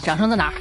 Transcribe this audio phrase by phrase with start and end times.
[0.00, 0.54] 掌声在哪儿？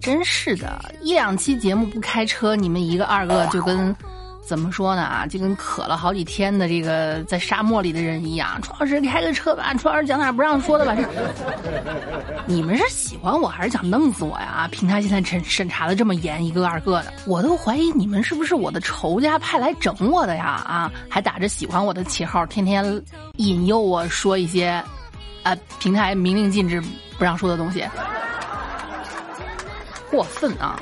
[0.00, 3.94] 真是的，一两期节目不开车，你们一个二个就跟。
[4.46, 8.60] 怎么说呢啊，就跟渴了好几天的这个在沙漠里的人一样。
[8.60, 10.94] 楚老师开个车吧，楚老师讲点不让说的吧。
[12.46, 14.68] 你们是喜欢我还是想弄死我呀？
[14.70, 20.62] 平台现在审审查的这么严，一个二个的，我都怀疑你们是不是我的仇家派来整我的呀？
[20.66, 23.02] 啊，还打着喜欢我的旗号，天天
[23.36, 24.82] 引诱我说一些，
[25.42, 26.82] 啊，平台明令禁止
[27.18, 27.82] 不让说的东西，
[30.10, 30.78] 过分啊！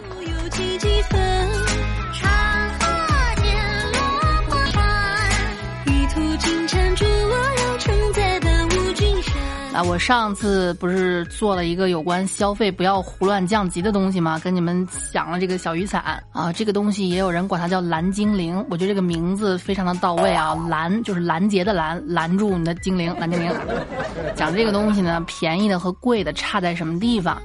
[9.72, 14.38] 啊，我上次不是做了一个有关消费不要胡乱降级的东西吗？
[14.40, 23.50] 跟你们讲了这个小雨伞啊，这个东西也有人管它叫蓝精灵，我觉得这个名字非常的到位啊，拦就是拦截的拦，拦住你的精灵，蓝精灵。
[24.36, 27.40] 讲这个东西呢，便宜的和贵的差在什么地方？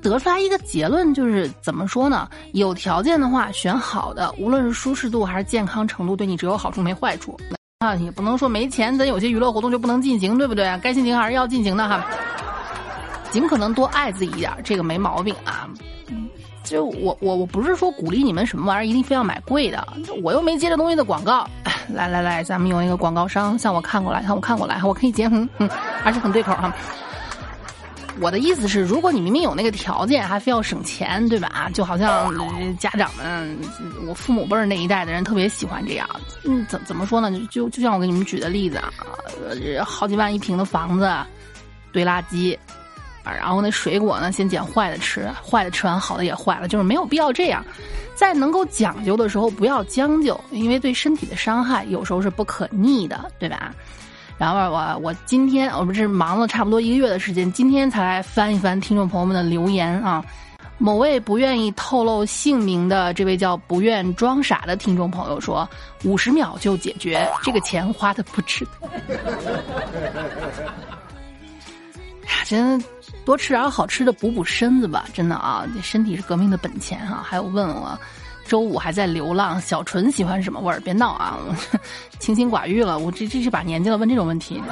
[0.00, 2.26] 得出来一个结论就是怎么说呢？
[2.52, 7.38] 有条件的话选好的，无论是舒适度还是健康程度，对你只有好处没坏处。
[7.84, 10.64] 啊，也不能说没钱，咱有些娱乐活动就不能进行，对不对？
[10.82, 12.04] 该进行还是要进行的哈。
[13.30, 15.68] 尽可能多爱自己一点，这个没毛病啊。
[16.62, 19.86] 就我我我不是说鼓励你们什么玩意儿一定非要买贵的，
[20.22, 21.46] 我又没接这东西的广告。
[21.92, 25.68] 来来来，咱们有一个广告商向我看过来，向我看过来，我可以接，嗯，
[26.02, 26.74] 还是很对口哈。
[28.20, 31.68] 我的意思是，如果你明明有那个条件，还非要省钱，对吧？
[31.74, 32.32] 就好像
[32.78, 33.58] 家长们，
[34.06, 36.08] 我父母辈儿那一代的人特别喜欢这样。
[36.44, 37.30] 嗯，怎怎么说呢？
[37.50, 38.92] 就就像我给你们举的例子啊，
[39.48, 41.12] 呃好几万一平的房子，
[41.92, 42.56] 堆垃圾，
[43.24, 47.64] 啊然后那水果呢，先捡坏的吃，坏的吃完好的也坏了，就是没有必要这样。
[48.14, 53.74] 在能够讲究的时候，不要将就，因为对身体的伤害有时候是不可逆的，对吧？
[54.36, 60.24] 然后我我今天我不是忙了差不多一个月的时间，今天才来翻一翻听众朋友们的留言啊。
[60.76, 65.66] 某位不愿意透露姓名的这位叫不愿装傻的听众朋友说，
[66.02, 68.88] 五十秒就解决，这个钱花的不值得。
[72.26, 72.82] 呀，真
[73.24, 77.22] 多吃点好吃的补补身子吧，真的啊，这身体是革命的本钱哈。
[77.24, 77.96] 还有问我。
[78.46, 80.78] 周五还在流浪，小纯喜欢什么味儿？
[80.80, 81.38] 别闹啊！
[82.20, 84.62] 清心寡欲了，我这这是把年纪了问这种问题。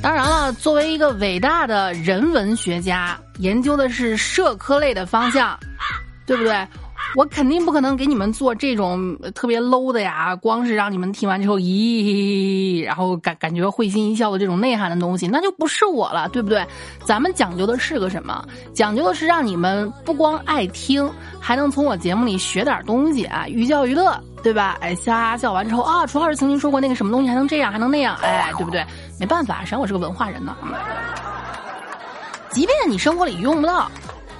[0.00, 5.58] 当然了，作为一个伟大的人文学家，研究的是社科类的方向，
[6.26, 6.66] 对不对？
[7.14, 16.66] 我肯定不可能给你们做这种特别 low 的呀，光是让你们听完之后，咦，然后感感觉会心一笑的这种内涵的东西，那就不是我了，对不对？
[17.04, 18.44] 咱们讲究的是个什么？
[18.72, 21.08] 讲究的是让你们不光爱听，
[21.38, 24.76] 还能从我节目里学点东西啊，寓教于乐，对吧？
[24.80, 28.84] 哎，瞎笑完之后啊，楚老师曾经说过那个什么东西还能这样，还能那样，哎，对不对？
[29.20, 30.56] 没办法，谁让我是个文化人呢？
[32.50, 33.88] 即便你生活里用不到。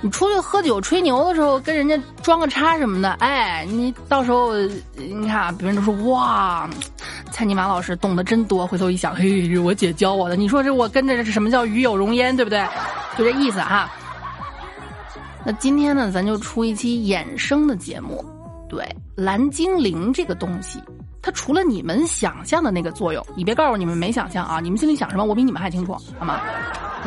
[0.04, 4.54] 你出去喝酒吹牛的时候，跟人家装个叉什么的，哎，你到时候
[4.96, 6.68] 你看，别人都说哇，
[7.30, 8.66] 蔡尼玛老师懂得真多。
[8.66, 10.36] 回头一想，嘿，我姐教我的。
[10.36, 12.62] 你说这我跟着这是什么叫与有容焉，对不对？
[13.16, 13.90] 就这意思哈。
[15.42, 18.22] 那今天呢，咱就出一期衍生的节目，
[18.68, 20.82] 对蓝精灵这个东西。
[21.22, 24.60] 它除了你们想象的那个作用，你别告诉我你们没想象啊！
[24.60, 26.42] 你们心里想什么，我比你们还清楚，好吗？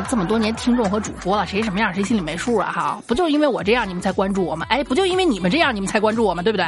[0.09, 2.71] 这么多年听众和主播了，谁什么样谁心里没数啊？
[2.71, 4.65] 哈，不就因为我这样你们才关注我吗？
[4.69, 6.43] 哎，不就因为你们这样你们才关注我吗？
[6.43, 6.67] 对不对？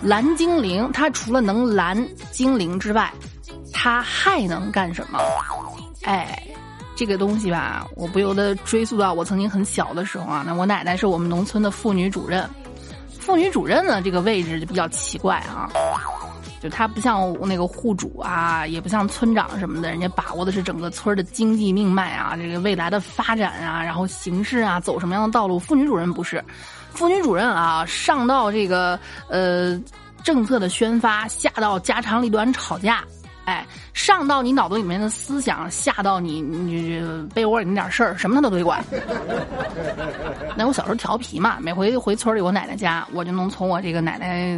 [0.00, 3.12] 蓝精灵它除了能蓝精灵之外，
[3.72, 5.18] 它还能干什么？
[6.04, 6.42] 哎，
[6.94, 10.44] 这个东西吧，我不由得追溯到我曾经很小的时候啊。
[10.46, 12.48] 那我奶奶是我们农村的妇女主任。
[13.18, 15.68] 妇女主任呢，这个位置就比较奇怪啊，
[16.60, 25.58] 就他不像那个户主啊，也不像村长什么的，人家把握的是整个村的经济命脉啊，这个未来的发展啊，然后形势啊，走什么样的道路。
[25.58, 26.44] 妇女主任不是，
[26.92, 29.80] 妇女主任啊，上到这个呃
[30.24, 33.04] 政策的宣发，下到家长里短吵架。
[33.48, 37.02] 哎，上到你脑子里面的思想，下到你你
[37.34, 38.84] 被窝里那点事儿，什么他都得管。
[40.54, 44.54] 那我小时候调皮嘛，每回回村里我奶奶家，我就能从我这个奶奶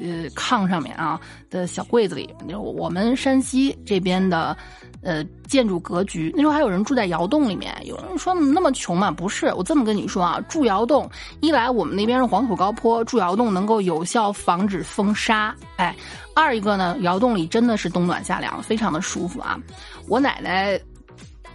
[0.00, 1.20] 呃炕上面啊
[1.50, 4.56] 的小柜子里，就我们山西这边的。
[5.02, 7.74] 呃，建筑格局那时候还有人住在窑洞里面。
[7.86, 9.10] 有人说那么穷吗？
[9.10, 11.08] 不是，我这么跟你说啊，住窑洞，
[11.40, 15.56] 一来我们那边是黄土高坡，住窑洞能够有效防止风沙。
[15.76, 15.96] 哎，
[16.34, 19.58] 二一个呢，窑洞里真的是冬暖夏凉，非常的舒服啊。
[20.06, 20.78] 我奶奶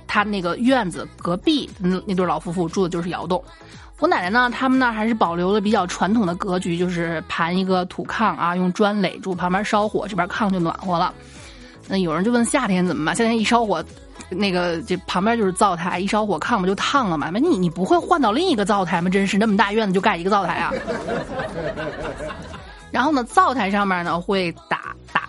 [0.08, 3.42] 他那个院子隔壁那那对老夫妇住的就是窑洞。
[4.00, 11.14] 我奶奶呢，他们那儿还是保留了比较传统的格局，就是盘一个土炕啊，用砖垒住，旁边烧火，这边炕就暖和了。
[11.88, 13.16] 那有人就问夏天怎么办？
[13.16, 13.82] 夏天一烧火，
[14.30, 17.30] 那个这旁边就是灶台，一烧火炕不就烫了吗？
[17.32, 19.10] 那你你不会换到另一个灶台吗？
[19.10, 20.74] 真是那么大院子就盖一个灶台啊！
[22.92, 24.85] 然后呢，灶台上面呢会打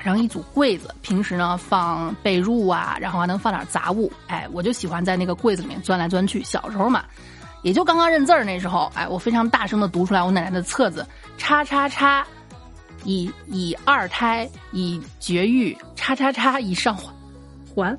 [0.07, 4.11] 上一组柜子，平时呢放被褥啊，然后还能放点杂物。
[4.29, 6.43] 哎，我就喜欢在那个柜子里面钻来钻去。
[6.43, 7.05] 小时候嘛，
[7.63, 11.07] 也就刚刚认字儿那时候，哎，我非常大声的读出来我奶奶的册子，
[11.37, 12.27] 叉叉叉。
[13.05, 17.13] 以以二胎以绝育，叉叉叉以上还，
[17.73, 17.97] 还，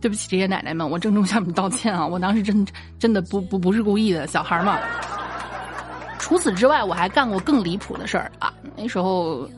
[0.00, 2.06] 对不起这些奶奶们，我郑重向你们道歉啊！
[2.06, 2.64] 我当时真
[2.96, 4.78] 真的不不不是故意的，小孩嘛。
[6.20, 8.54] 除此之外，我还干过更离谱的事儿啊！
[8.76, 9.48] 那时候，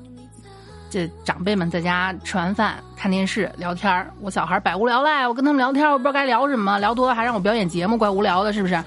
[0.91, 8.83] 这长辈们在家吃完饭看电视聊天儿我小孩百无聊赖，我跟他们聊天，我不知道该聊什么，聊多了还让我表演节目，怪无聊的，是不是？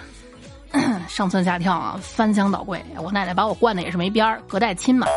[1.08, 5.08] 上蹿下跳啊，翻箱倒柜，我奶奶把我惯的也是没边儿，隔代亲嘛。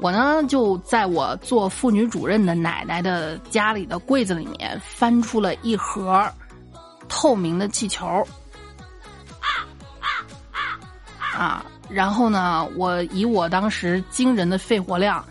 [0.00, 6.24] 我呢，就在我做妇女主任的奶奶的家里的柜子里面翻出了一盒
[7.08, 8.24] 透明的气球，
[11.36, 15.24] 啊，然后呢，我以我当时惊人的肺活量，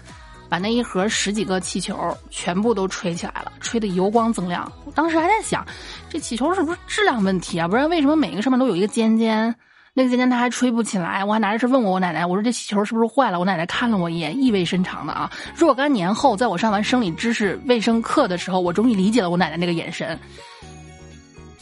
[0.50, 4.72] 把那一盒十几个气球全部都吹起来了，吹得油光锃亮。
[4.86, 5.66] 我当时还在想，
[6.10, 7.68] 这气球是不是质量问题啊？
[7.68, 9.56] 不然为什么每个上面都有一个尖尖？
[9.94, 13.40] 那个尖尖它还吹不起来，我还拿着是问我我奶奶，我说这气球是不是坏了？
[13.40, 15.32] 我奶奶看了我一眼，意味深长的啊。
[15.56, 20.18] 若干年后，在我上完生理知识卫生课的时候，我终于理解了我奶奶那个眼神。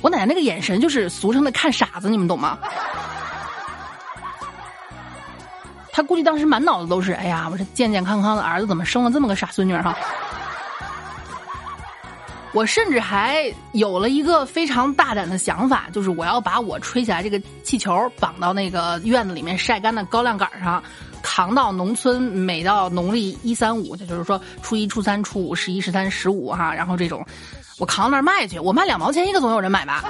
[0.02, 2.60] 我奶奶那个眼神就是俗称的看傻子，你们懂吗？
[5.96, 9.98] 他估计当时满脑子都是，哎呀，我这健健康康的儿子怎么生了这么个傻孙女哈？
[12.52, 20.84] 我甚至还有了一个非常大胆的想法，就是我要把我吹起来这个气球绑到那个院子里面晒干的高粱杆上，
[21.24, 27.26] 扛到农村，每到农历一三五，就是说初一、初三、初五、十一、十三、十五哈，然后这种，
[27.80, 30.04] 我扛到那儿卖去，我卖两毛钱一个，总有人买吧？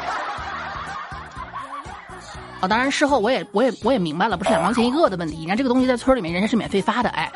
[2.67, 7.31] 当然事后我也我也我也明白了，不是两毛钱一个的问题，人家这个东西在村里面人家是免费发的，哎。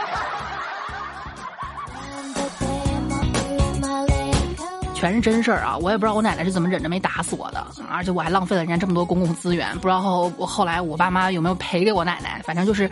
[4.93, 5.77] 全是真事儿啊！
[5.77, 9.73] 我也不知道我奶奶是怎么忍着没打死我的，而且我还浪费了人家这么多公共资源。
[9.75, 12.41] 不知道后我后来我爸妈有没有赔给我奶奶？
[12.43, 12.91] 反正就是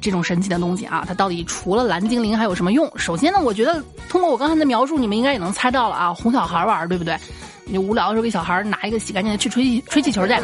[0.00, 1.04] 这种神奇的东西啊！
[1.06, 2.90] 它到底除了蓝精灵还有什么用？
[2.96, 7.14] 首先呢，我觉得通过我刚才的描述，你们应该也能猜到了啊，哄小孩玩，对不对？
[7.66, 10.34] 你无聊的时候给小孩拿一个洗干净的去吹吹气球去。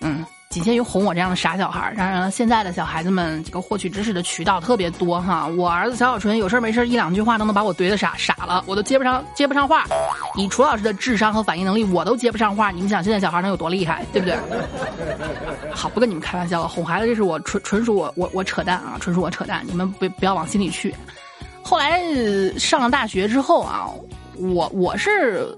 [0.00, 0.24] 嗯。
[0.50, 5.48] 仅限于哄我这样的傻小孩当然了，现在的小孩子们这个获取知识的渠道特别多哈。
[5.48, 9.84] 我儿子小小纯有事没事一两句话都能把我怼的傻傻了，我都接不上接不上话。
[10.36, 12.70] 以楚老师的智商和反应能力，我都接不上话。
[12.70, 14.38] 你们想现在小孩能有多厉害，对不对？
[15.74, 20.94] 好，不跟你们开玩笑了，哄孩子这是我纯纯属我我我扯淡啊，纯属我扯淡，你们不不要往心里去。
[21.64, 22.00] 后来
[22.56, 23.90] 上了大学之后啊，
[24.38, 25.56] 我我是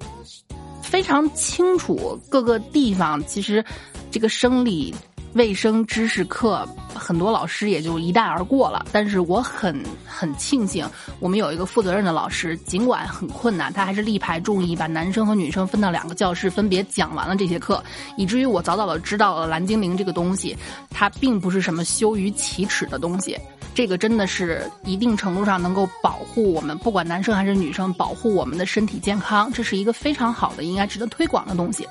[0.82, 3.64] 非常清楚各个地方其实。
[4.08, 4.94] 这个生理
[5.34, 8.86] 卫生知识课，很多老师也就一带而过了。
[8.90, 10.88] 但是我很很庆幸，
[11.20, 17.84] 我们有一个负责任的老师，尽管很困难，他还是力排众议，把男生和女生分到两个教室，分别讲完了这些课，
[18.16, 20.56] 以至于我早早的知道了蓝精灵这个东西，
[20.88, 23.38] 它并不是什么羞于启齿的东西。
[23.76, 31.86] 这个真的是一定程度上能够保护我们，不管男生还是女生，保护我们的身体健康，这是一个非常好的，应该值得推广的东西。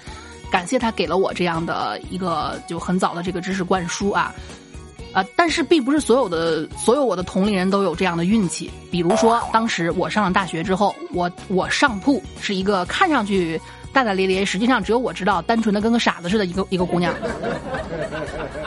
[0.50, 4.34] 感谢他给了我这样的一个就很早的这个知识灌输啊，
[5.14, 5.24] 啊！
[5.36, 8.72] 但是并不是所有的所有我的同龄人都有这样的运气。
[8.90, 13.62] 比如说，当时我上了大学之后，我我上铺是一个看上去
[13.96, 17.16] 大大咧咧，实际上只有我知道，单纯的跟个傻子似的一个一个姑娘。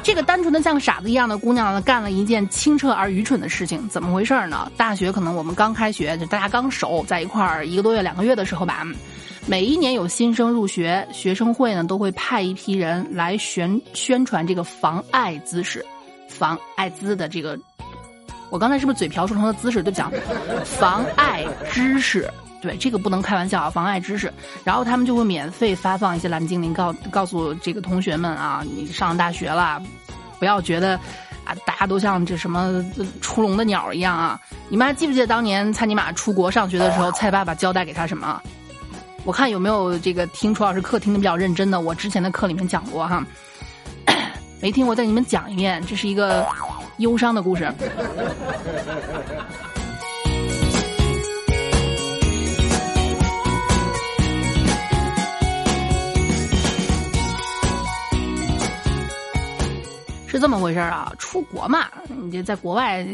[0.03, 3.87] 这个单纯的像个傻子一样的姑娘呢，干了一件清澈而愚蠢的事情。
[3.91, 4.73] 怎么回事呢？
[4.75, 8.87] 大学可能我们刚开学，就大家刚熟，在一块儿一个多月、两个月的时候吧。
[9.47, 15.85] 每一年有新生入学，学生会呢都会派一批人来宣宣传这个防艾姿势，
[16.27, 17.59] 防艾滋的这个，
[18.49, 19.83] 我刚才是不是嘴瓢说成了姿势？
[19.83, 20.03] 对不起，
[20.65, 24.33] 防艾知识，对这个不能开玩笑啊，妨碍知识。
[24.65, 29.83] 然后他们就会免费发放一些蓝精灵，告告诉这个同学们啊，你上大学了，
[30.39, 30.97] 不要觉得
[31.45, 32.85] 啊，大家都像这什么
[33.21, 34.41] 出笼的鸟一样啊。
[34.69, 38.43] 你们还记不记得当年蔡尼玛出国上学的时候，蔡爸爸交代给他什么？
[39.25, 43.23] 我看有没有这个听楚老师课听的比较认真的，我之前的课里面讲过哈，
[44.63, 46.47] 没听我再给你们讲一遍，这是一个
[46.97, 47.71] 忧伤的故事。
[60.29, 63.05] 是这么回事啊，出国嘛，你这在国外，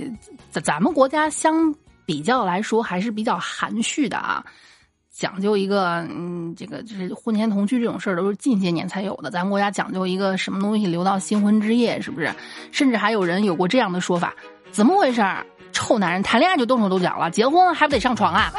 [0.51, 1.73] 咱咱们国家相
[2.05, 4.45] 比较来说还是比较含蓄的啊，
[5.13, 12.35] 讲究一个，嗯，这个就是婚前同居这种事儿都是近些年才有的，咱们国家讲究一个什么东西留到新婚之夜，是不是？
[12.73, 14.35] 甚至还有人有过这样的说法，
[14.73, 15.47] 怎么回事儿？
[15.73, 18.53] 臭男人谈恋爱就动手动脚了，结婚还不得上床啊？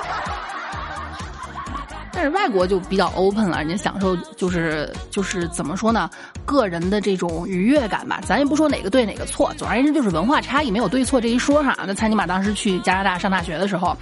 [2.15, 6.09] 但是外国就比较 open 了，人家享受就是就是怎么说呢？
[6.45, 8.21] 个人的这种愉悦感吧。
[8.25, 11.77] 咱也不说哪个对哪个错，总而言之就是文化差异没有对错这一说哈。
[11.85, 13.95] 那蔡尼玛当时去加拿大上大学的时候，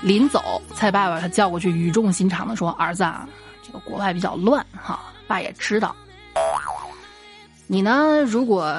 [0.00, 3.28] 临走，蔡爸爸他叫过去，语重心长的说：“儿子啊，
[3.62, 5.94] 这个国外比较乱哈，爸也知道。”
[7.72, 8.20] 你呢？
[8.26, 8.70] 如果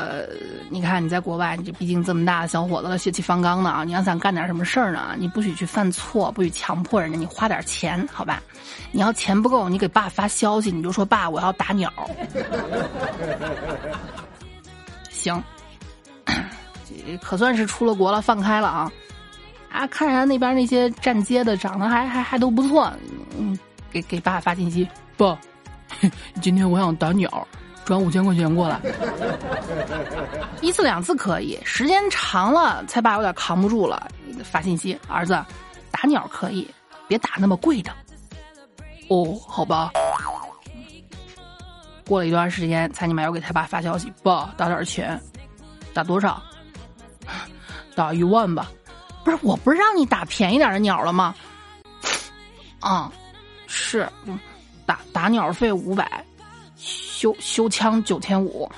[0.69, 3.83] 你看你在国外，你这毕竟这么大的小伙子了，血气方刚的啊！
[3.83, 5.15] 你要想干点什么事儿呢？
[5.17, 8.39] 你不许去犯错，不许强迫人家，你花点钱，好吧？
[8.91, 11.91] 你要钱不够，你给爸发消息，你就说爸，我要打鸟。
[15.09, 15.43] 行，
[17.19, 18.91] 可算是出了国了，放开了啊！
[19.71, 22.93] 啊，看人家那边那些站街的，长得还还还都不错，
[23.39, 23.57] 嗯，
[23.91, 25.35] 给给爸发信息，爸，
[26.43, 27.47] 今天我想打鸟。
[27.85, 28.79] 转五千块钱过来，
[30.61, 34.07] 一次两次可以，时间长了，才爸有点扛不住了，
[34.43, 35.33] 发信息，儿子，
[35.91, 36.69] 打鸟可以，
[37.07, 37.91] 别打那么贵的。
[39.09, 39.91] 哦，好吧。
[42.07, 45.19] 过了一段时间，才你妈又给他爸发消息，爸，打点钱，
[45.93, 46.41] 打多少？
[47.95, 48.71] 打一万吧。
[49.23, 51.35] 不是，我不是让你打便宜点的鸟了吗？
[52.79, 53.11] 啊，
[53.67, 54.07] 是，
[54.85, 56.22] 打打鸟费五百。
[57.23, 58.69] 修修枪九千五。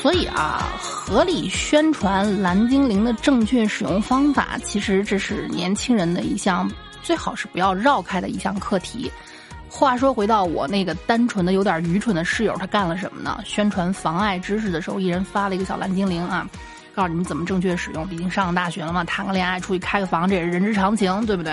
[0.00, 6.70] 所以啊，合理宣传蓝精灵的正确使用方法，其实这是年轻人的一项
[7.02, 9.12] 最好是不要绕开的一项课题。
[9.68, 13.38] 话说回到我那个单纯的有点愚蠢的室友，他干了什么呢？
[13.44, 16.48] 宣传妨碍知识的时候，一人发了一个小蓝精灵啊。
[16.94, 21.52] 告诉你们怎么正确使用，毕竟上了大学了嘛，谈个恋爱，出去开个房，这也是人之常情，对不对？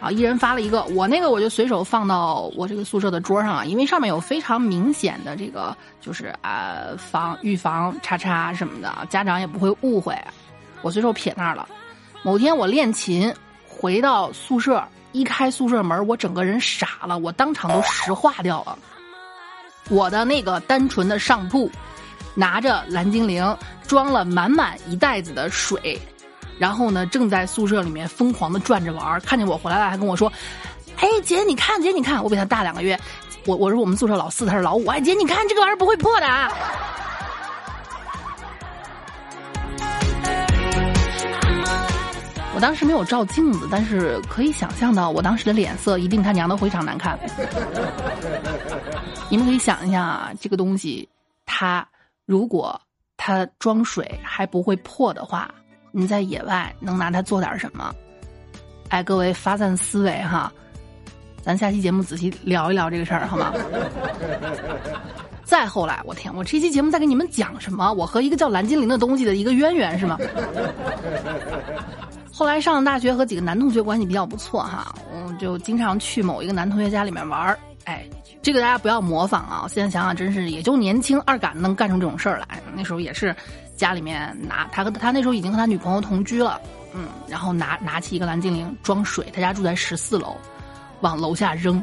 [0.00, 10.16] 啊，一人发了一个，我那个我就随手放到我这个宿舍的桌上啊，因为上面有非常明显的这个，就是啊防预防叉叉什么的，家长也不会误会，
[10.82, 11.68] 我随手撇那儿了。
[12.22, 13.34] 某天我练琴
[13.66, 18.78] 回到宿舍，一开宿舍门，我整个人傻了，我当场都石化掉了。
[19.88, 21.68] 我的那个单纯的上铺。
[22.38, 23.44] 拿着蓝精灵
[23.84, 26.00] 装了满满一袋子的水，
[26.56, 30.32] 然后呢，正在宿舍里面疯狂的转着玩看见我回来了，还跟我说
[30.98, 32.96] ：“哎，姐，你看，姐，你看，我比他大两个月，
[33.44, 34.86] 我我是我们宿舍老四，他是老五。
[34.86, 36.48] 哎，姐，你看这个玩意儿不会破的啊！”
[42.54, 47.18] 我当时没有照镜子，但是可以想象到我当时的脸色一定他娘的非常难看。
[49.28, 51.08] 你们可以想一下啊，这个东西
[51.44, 51.84] 它。
[52.28, 52.78] 如果
[53.16, 55.50] 它装水还不会破的话，
[55.92, 57.90] 你在野外能拿它做点什么？
[58.90, 60.52] 哎，各位发散思维哈，
[61.40, 63.54] 咱下期节目仔细聊一聊这个事儿好吗？
[65.42, 67.90] 再后来，我天，我这期节目在给你们讲什么？
[67.94, 70.18] 我和一个叫蓝精灵的东西的一个渊源是吗？
[72.30, 77.58] 后来上了大学，和几个男同学关系比较不错哈，我就经常去某一个男同学家里面玩儿，
[77.88, 78.04] 哎。
[78.40, 79.66] 这个大家不要模仿啊！
[79.68, 82.62] 现在想想，真是也就年轻二杆能干出这种事儿来。
[82.72, 83.34] 那时候也是
[83.76, 86.58] 家里面拿他和他那时候已经和他女朋友同居了，
[86.94, 90.36] 嗯，然后拿拿起一个蓝精灵装水，他家住在十四楼，
[91.00, 91.82] 往楼下扔，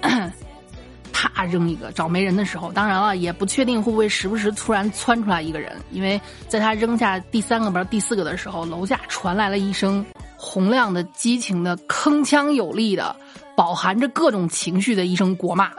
[1.12, 10.04] 啪扔一个找没人的时候，当然了，也不确定会不会时不时突然窜出来一个人，因为在他扔下第三个不是第四个的时候，楼下传来了一声
[10.36, 13.14] 洪亮的、激情的、铿锵有力的。
[13.56, 15.70] 饱含着各种情绪的一声国骂，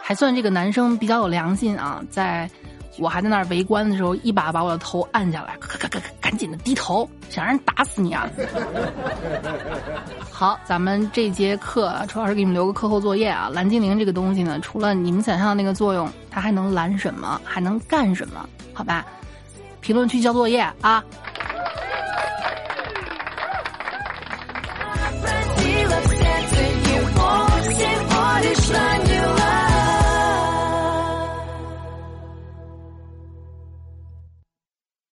[0.00, 2.02] 还算这个男生比较有良心啊！
[2.10, 2.48] 在
[2.98, 5.56] 我还在那儿围观的时候，一把把我的头按下来，
[6.20, 8.28] 赶紧的低头，想让人打死你啊！
[10.30, 13.50] 好，咱们这节课主要是给你们留个课后作业啊。
[13.52, 17.40] 蓝精灵这个东西呢，除了你们想象的那个作用，它还能蓝什么？
[17.44, 18.48] 还能干什么？
[18.72, 19.04] 好吧，
[19.80, 21.04] 评论区交作业啊！